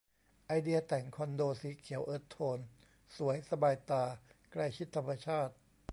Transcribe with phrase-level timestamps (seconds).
[0.47, 2.59] ไอเดียแต่งคอนโดสีเขียวเอิร์ธโทน
[3.17, 4.03] สวย สบายตา
[4.51, 5.53] ใกล้ชิดธรรมชาติ